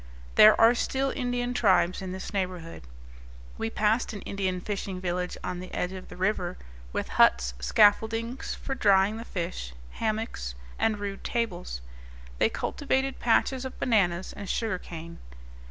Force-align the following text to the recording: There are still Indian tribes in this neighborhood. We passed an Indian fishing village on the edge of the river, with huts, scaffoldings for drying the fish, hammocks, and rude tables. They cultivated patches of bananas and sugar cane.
There 0.33 0.59
are 0.59 0.73
still 0.73 1.11
Indian 1.11 1.53
tribes 1.53 2.01
in 2.01 2.11
this 2.11 2.33
neighborhood. 2.33 2.81
We 3.59 3.69
passed 3.69 4.13
an 4.13 4.21
Indian 4.23 4.59
fishing 4.59 4.99
village 4.99 5.37
on 5.43 5.59
the 5.59 5.71
edge 5.75 5.91
of 5.91 6.07
the 6.09 6.17
river, 6.17 6.57
with 6.91 7.07
huts, 7.07 7.53
scaffoldings 7.59 8.55
for 8.55 8.73
drying 8.73 9.17
the 9.17 9.25
fish, 9.25 9.73
hammocks, 9.91 10.55
and 10.79 10.97
rude 10.97 11.23
tables. 11.23 11.81
They 12.39 12.49
cultivated 12.49 13.19
patches 13.19 13.63
of 13.63 13.79
bananas 13.79 14.33
and 14.33 14.49
sugar 14.49 14.79
cane. 14.79 15.19